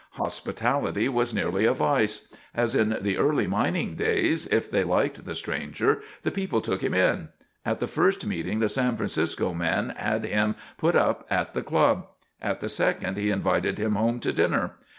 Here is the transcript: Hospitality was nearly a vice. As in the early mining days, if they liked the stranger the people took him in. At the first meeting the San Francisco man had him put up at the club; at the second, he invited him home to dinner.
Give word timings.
Hospitality 0.13 1.07
was 1.09 1.31
nearly 1.31 1.65
a 1.65 1.73
vice. 1.75 2.27
As 2.55 2.73
in 2.73 2.97
the 3.01 3.19
early 3.19 3.45
mining 3.45 3.93
days, 3.95 4.47
if 4.47 4.67
they 4.71 4.83
liked 4.83 5.25
the 5.25 5.35
stranger 5.35 6.01
the 6.23 6.31
people 6.31 6.59
took 6.59 6.81
him 6.83 6.95
in. 6.95 7.29
At 7.63 7.79
the 7.79 7.85
first 7.85 8.25
meeting 8.25 8.61
the 8.61 8.67
San 8.67 8.97
Francisco 8.97 9.53
man 9.53 9.89
had 9.95 10.25
him 10.25 10.55
put 10.79 10.95
up 10.95 11.27
at 11.29 11.53
the 11.53 11.61
club; 11.61 12.07
at 12.41 12.61
the 12.61 12.67
second, 12.67 13.15
he 13.15 13.29
invited 13.29 13.77
him 13.77 13.93
home 13.93 14.19
to 14.21 14.33
dinner. 14.33 14.71